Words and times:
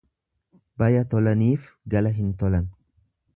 Baya 0.83 1.03
tolaniif 1.11 1.67
gala 1.95 2.15
hin 2.23 2.33
tolan. 2.45 2.67